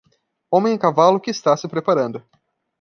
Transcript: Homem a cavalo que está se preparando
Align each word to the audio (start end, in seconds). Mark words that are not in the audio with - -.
Homem 0.49 0.73
a 0.73 0.79
cavalo 0.79 1.19
que 1.19 1.29
está 1.29 1.55
se 1.55 1.67
preparando 1.67 2.23